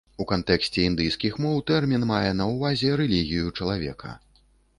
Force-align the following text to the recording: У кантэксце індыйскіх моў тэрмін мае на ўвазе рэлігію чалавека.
У 0.23 0.25
кантэксце 0.29 0.79
індыйскіх 0.91 1.37
моў 1.45 1.61
тэрмін 1.69 2.07
мае 2.13 2.33
на 2.39 2.49
ўвазе 2.55 2.91
рэлігію 3.03 3.53
чалавека. 3.57 4.17